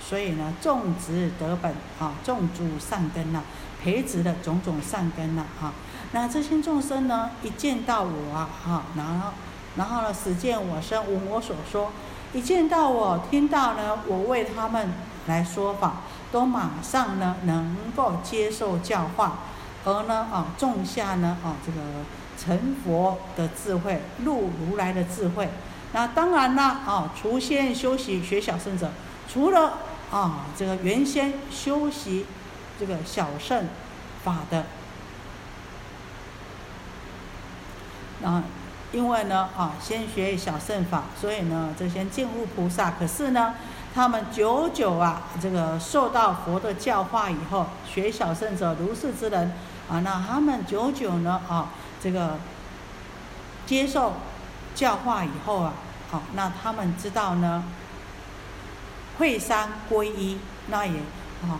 [0.04, 3.43] 所以呢，种植德本啊，种诸善根呐，
[3.84, 5.71] 培植的种种善根呐，哈，
[6.12, 9.30] 那这些众生呢，一见到我啊，哈，然后。
[9.78, 11.91] 然后呢，实见我身，闻我所说，
[12.34, 14.91] 一见到我，听到呢，我为他们
[15.28, 19.38] 来说法，都马上呢能够接受教化，
[19.86, 21.80] 而呢啊种下呢啊这个
[22.38, 25.50] 成佛的智慧，入如来的智慧。
[25.94, 28.91] 那当然啦啊，除先修习学小圣者，
[29.32, 29.80] 除了
[30.12, 32.26] 啊这个原先修习
[32.80, 33.65] 这个小圣
[34.24, 34.65] 法的
[38.24, 38.44] 啊。
[38.94, 43.54] 因为呢，啊，先学小圣法，所以呢，这些净悟菩萨，可是呢，
[43.96, 49.54] 他们久久啊，这个受到佛的教化以后，学小圣者如是之人，
[49.91, 51.67] 啊，那他们久久呢，啊，
[52.01, 52.38] 这个
[53.65, 54.13] 接受
[54.73, 55.73] 教化以后啊，
[56.10, 57.65] 好，那他们知道呢，
[59.17, 60.97] 会三皈依，那也
[61.43, 61.60] 啊，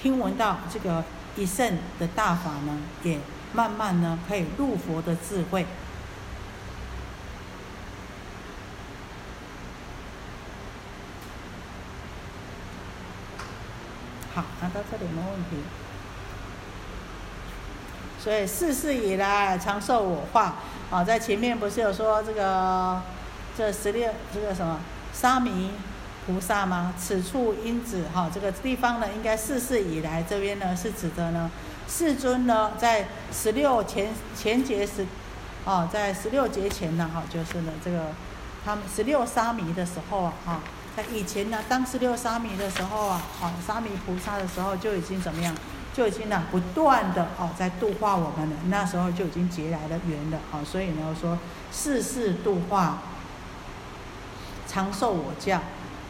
[0.00, 1.02] 听闻到这个
[1.34, 3.18] 一圣的大法呢，也
[3.52, 5.66] 慢慢呢，可以入佛的智慧。
[14.32, 15.56] 好，那到这里没问题。
[18.26, 20.56] 所以世世以来常受我化，
[20.90, 23.00] 啊，在前面不是有说这个
[23.56, 24.80] 这十六这个什么
[25.12, 25.70] 沙弥
[26.26, 26.92] 菩萨吗？
[26.98, 31.48] 此处因子哈，这个地方呢，应该世世以来这边呢是指的呢，
[31.88, 35.06] 世尊呢在十六前前节时，
[35.64, 38.06] 啊，在十六节前呢哈，就是呢这个
[38.64, 40.60] 他们十六沙弥的时候啊哈。
[40.96, 45.54] 在以前呢，当十六沙弥的时候啊，哦，沙弥菩萨的时候就已经怎么样，
[45.96, 48.56] 就已经呢不断的哦在度化我们了。
[48.68, 51.38] 那时候就已经结来了缘了，哦，所以呢说
[51.72, 52.98] 世世度化，
[54.68, 55.58] 长寿我教。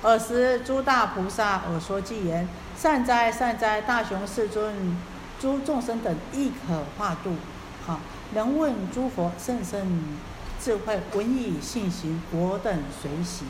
[0.03, 4.97] 尔时诸大菩萨耳说偈言：善哉善哉，大雄世尊，
[5.41, 7.37] 诸众生等亦可化度。
[7.87, 8.01] 好，
[8.35, 10.17] 能问诸佛甚深
[10.61, 13.45] 智慧，闻以信行，我等随喜。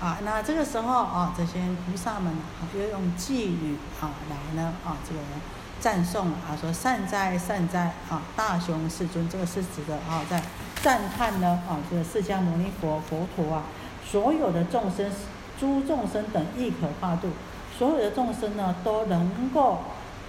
[0.00, 5.20] 啊，那这个时候啊，这些菩萨们啊，又用偈语啊来呢啊，这个
[5.78, 10.42] 赞颂啊，说善哉善哉啊，大雄世尊，这个是指的啊，在
[10.82, 13.64] 赞叹呢啊，这个释迦牟尼佛佛陀啊，
[14.02, 15.10] 所有的众生，
[15.60, 17.28] 诸众生等亦可化度，
[17.78, 19.80] 所有的众生呢都能够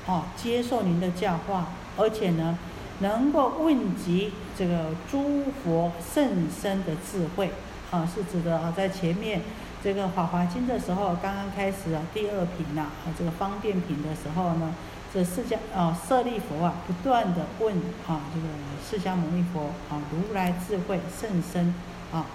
[0.05, 2.59] 啊接受您的教化，而且呢
[2.99, 7.53] 能够问及这个诸佛甚深的智慧。
[7.92, 9.42] 啊，是指的啊，在前面
[9.84, 14.74] 这个《法华经》的时候，刚刚开始啊，第二品呐，啊，这个方便品的时候呢，
[15.14, 17.76] 这释迦啊，舍利佛啊，不断的问
[18.08, 18.48] 啊，这个
[18.82, 21.76] 释迦牟尼佛啊，如来智慧甚深
[22.14, 22.26] 啊，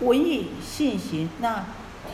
[0.00, 1.66] 闻以信行，那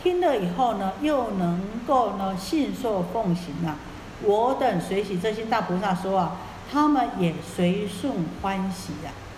[0.03, 3.77] 听了以后呢，又能够呢，信受奉行啊。
[4.21, 6.35] 我等随喜这些大菩萨说啊，
[6.69, 9.11] 他们也随顺欢喜呀。
[9.11, 9.28] 啊，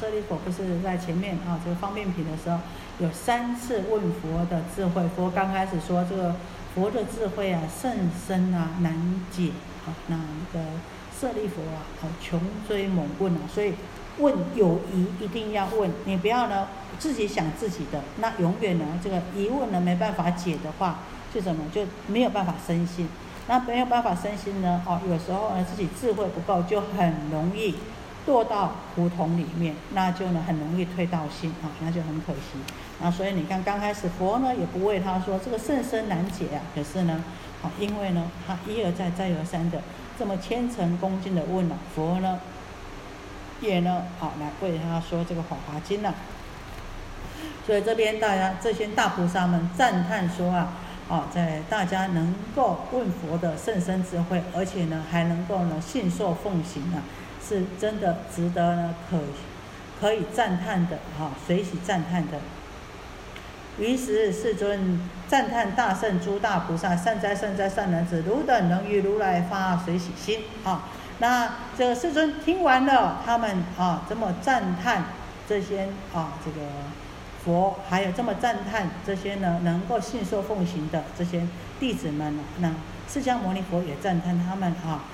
[0.00, 2.58] 舍利弗不是在前面啊，这个方便品的时候
[2.98, 6.34] 有三次问佛的智慧，佛刚开始说这个
[6.74, 9.50] 佛的智慧啊甚深啊难解
[9.84, 10.16] 啊，那
[10.54, 10.64] 个
[11.20, 13.74] 舍利弗啊，好穷追猛问啊，所以。
[14.18, 20.98] 问有疑一定要问，你不要呢自己想自己的，那永远呢这个疑问呢没办法解的话，
[21.32, 23.08] 就怎么就没有办法生心，
[23.48, 27.76] 那没有办法生心呢，哦有时候呢自己智慧不够，就很容易
[28.26, 32.58] 堕到胡同里面，那就呢很容易退道心啊，那就很可惜。
[33.00, 37.24] 那所以你看刚开始佛呢也不为他说这个甚深难解啊，可是呢，
[37.62, 39.82] 啊因为呢他一而再再而三的
[40.18, 42.40] 这么虔诚恭敬的问了佛呢。
[43.62, 46.14] 也呢，好来为他说这个《法华经》呢。
[47.66, 50.72] 所以这边大家这些大菩萨们赞叹说啊，
[51.10, 57.04] 啊，在大家能够问佛的甚深智慧，而且呢还能够呢信受奉行啊，
[57.46, 59.18] 是真的值得呢可
[60.00, 62.38] 可以赞叹的哈，随喜赞叹的。
[63.78, 70.84] 于是世尊赞叹大圣诸大菩萨善哉善哉善男子，汝等能与如来发随喜心啊。
[71.18, 75.04] 那这个世尊听完了，他们啊这么赞叹
[75.48, 76.66] 这些啊这个
[77.44, 81.46] 佛，还有这么赞叹这些呢能够信受奉行的这些
[81.78, 82.72] 弟子们呢，那
[83.08, 85.04] 释迦牟尼佛也赞叹他们啊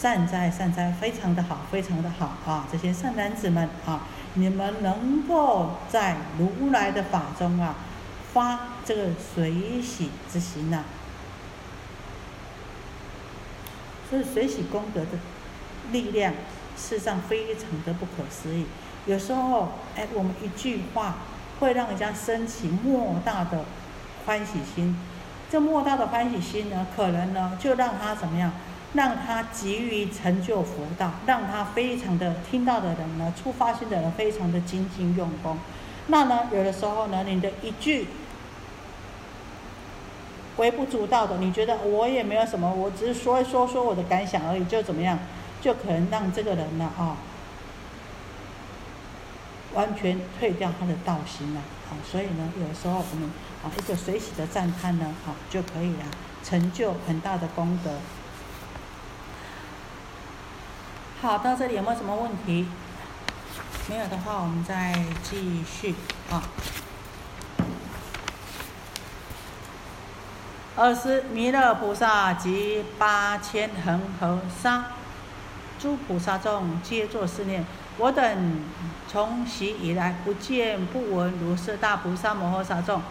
[0.00, 2.66] 善哉善哉，非常的好，非常的好啊！
[2.70, 4.02] 这些善男子们啊，
[4.34, 7.74] 你们能够在如来的法中啊
[8.32, 10.84] 发这个随喜之心呐，
[14.08, 15.18] 是随喜功德的。
[15.90, 16.34] 力量，
[16.76, 18.66] 事实上非常的不可思议。
[19.06, 21.16] 有时候，哎，我们一句话
[21.58, 23.64] 会让人家升起莫大的
[24.26, 24.94] 欢喜心。
[25.50, 28.52] 这莫大的欢喜心呢，可能呢就让他怎么样？
[28.94, 35.58] 让他急于成就佛道，让他非常的听到的人呢，出发心的人非常的精进用功。
[36.06, 38.06] 那呢，有的时候呢，你的一句
[40.56, 45.18] 微不足道的，你觉得我也没有什么，我只是说一说说我的感想而已，就怎么样？
[45.60, 47.16] 就可能让这个人呢啊，
[49.74, 51.60] 完全退掉他的道心了
[51.90, 53.30] 啊，所以呢，有时候我们
[53.62, 56.08] 啊一个随喜的赞叹呢啊，就可以啊
[56.42, 57.90] 成就很大的功德。
[61.20, 62.68] 好，到这里有没有什么问题？
[63.90, 64.94] 没有的话，我们再
[65.24, 65.92] 继续
[66.30, 66.40] 啊。
[70.76, 74.92] 二是弥勒菩萨及八千恒河沙。
[75.80, 77.66] 诸菩萨众皆作是念：
[77.96, 78.64] 我等
[79.08, 83.02] 从昔以来，不见不闻如是大菩萨摩诃萨众，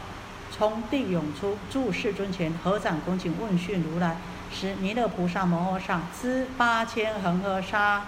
[0.49, 4.15] 从地涌出，住世尊前，合掌恭敬问讯如来。
[4.51, 8.07] 时弥勒菩萨摩诃萨知八千恒河沙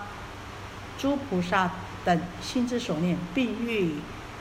[0.98, 1.72] 诸菩萨
[2.04, 3.96] 等心之所念，并欲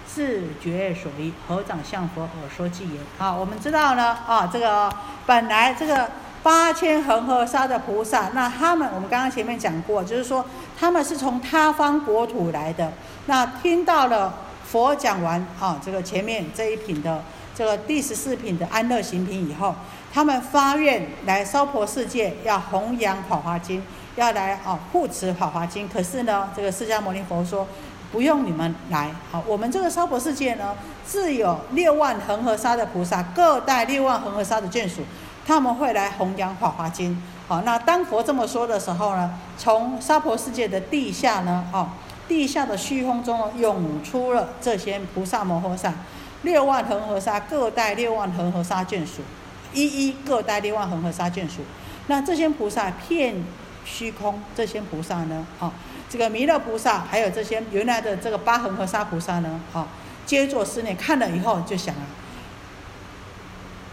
[0.06, 4.92] 自觉所依，合掌向佛而说偈言：好，我们知道呢，啊，这个
[5.26, 6.08] 本来这个。
[6.40, 10.42] 八千恒河沙的菩萨，那他们我们刚刚前面讲过，就是说
[10.78, 12.92] 他们是从他方国土来的。
[13.26, 14.32] 那听到了
[14.64, 17.22] 佛讲完啊，这个前面这一品的
[17.58, 19.74] 这个第十四品的安乐行品以后，
[20.14, 23.82] 他们发愿来娑婆世界，要弘扬法华经，
[24.14, 25.88] 要来啊护持法华经。
[25.88, 27.66] 可是呢，这个释迦牟尼佛说，
[28.12, 35.02] 不用你们来，好，我们这个娑婆世界呢，自有六万恒河沙的菩萨，各带六万恒河沙的眷属。
[35.44, 37.10] 他们会来弘扬《法华经》。
[37.48, 41.88] 好，那当佛这么说的时候呢，从娑婆世界的地下呢，哦，
[42.28, 45.92] 地下的虚空中涌出了这些菩萨摩诃萨，
[46.42, 49.22] 六万恒河沙各带六万恒河沙眷属，
[49.72, 51.62] 一一各带六万恒河沙眷属。
[52.06, 53.44] 那这些菩萨遍
[53.84, 55.72] 虚空，这些菩萨呢，哦，
[56.08, 59.86] 这个弥勒菩萨还有这些原来的这个八恒河沙菩萨呢，哦，
[60.24, 62.02] 皆作思念，看了以后就想啊。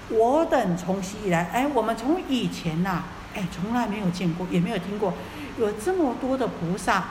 [0.10, 5.14] 我等从昔以来，哎，我们从以前呐，哎，从来没有见过，也没有听过，
[5.58, 7.06] 有这么多的菩萨，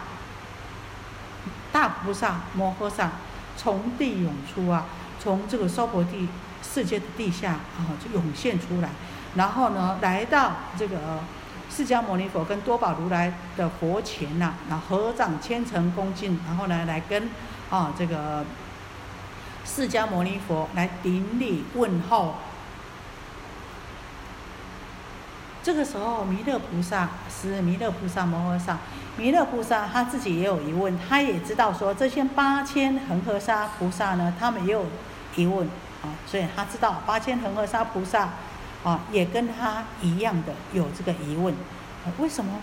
[1.73, 3.11] 大菩萨摩诃萨
[3.57, 4.87] 从地涌出啊，
[5.25, 6.29] 从这个娑婆地
[6.63, 8.91] 世界的地下啊就涌现出来，
[9.35, 11.21] 然后呢来到这个
[11.71, 17.31] 释迦牟尼佛跟多宝如来的佛前呐，然后合掌虔诚恭敬，然后呢来跟
[17.71, 18.45] 啊这个
[19.65, 22.35] 释迦牟尼佛来顶礼问候。
[25.63, 28.77] 这个时候，弥勒菩萨是弥勒菩萨摩诃萨。
[29.17, 34.85] 弥勒菩萨他自己也有疑问，他也知道说这些八千恒河沙菩萨呢，他们也有
[35.37, 35.67] 疑问
[36.03, 38.31] 啊，所以他知道八千恒河沙菩萨
[38.83, 41.55] 啊，也跟他一样的有这个疑问，
[42.19, 42.59] 为什么？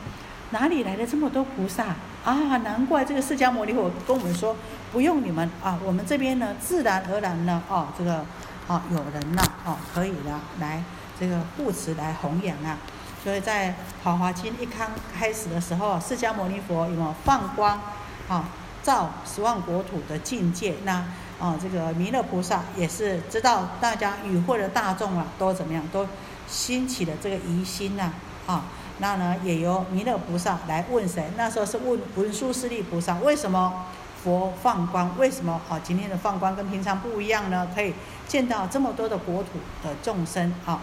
[0.51, 1.95] 哪里来的这么多菩萨
[2.25, 2.57] 啊？
[2.57, 4.55] 难怪这个释迦牟尼佛跟我们说，
[4.91, 8.25] 不用你们啊，我们这边呢，自然而然呢，哦，这个
[8.67, 10.83] 啊，有人呐，哦，可以了，来。
[11.19, 12.75] 这个护持来弘扬啊，
[13.23, 13.69] 所以在
[14.03, 17.79] 《华华经》一刚开始的时候，释迦牟尼佛有没有放光
[18.27, 18.45] 啊，
[18.81, 20.77] 照十万国土的境界？
[20.83, 21.05] 那
[21.41, 26.07] 啊，这个弥勒菩萨也是知道大家与会的大众啊，都怎么样，都
[26.47, 28.13] 兴起了这个疑心呐
[28.45, 28.65] 啊。
[28.99, 31.25] 那呢，也由弥勒菩萨来问谁？
[31.35, 33.87] 那时候是问文殊师利菩萨，为什么
[34.23, 35.17] 佛放光？
[35.17, 35.81] 为什么啊？
[35.83, 37.67] 今天的放光跟平常不一样呢？
[37.73, 37.95] 可以
[38.27, 39.49] 见到这么多的国土
[39.83, 40.79] 的众生啊。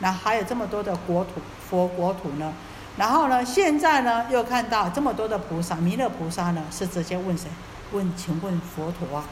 [0.00, 1.34] 那还有这么多的国土，
[1.68, 2.52] 佛国土呢？
[2.96, 7.48] 然后呢，现在呢又看到这么多的菩萨，弥勒菩萨呢是直接问谁？
[7.92, 9.24] 问，请问佛陀啊，